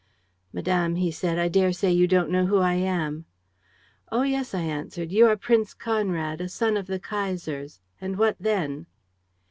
"'Madame,' 0.51 0.95
he 0.95 1.11
said, 1.11 1.37
'I 1.37 1.49
daresay 1.49 1.91
you 1.91 2.07
don't 2.07 2.31
know 2.31 2.47
who 2.47 2.57
I 2.57 2.73
am?' 2.73 3.25
"'Oh, 4.11 4.23
yes!' 4.23 4.55
I 4.55 4.61
answered. 4.61 5.11
'You 5.11 5.27
are 5.27 5.37
Prince 5.37 5.75
Conrad, 5.75 6.41
a 6.41 6.49
son 6.49 6.75
of 6.75 6.87
the 6.87 6.97
Kaiser's. 6.99 7.81
And 8.01 8.17
what 8.17 8.37
then?' 8.39 8.87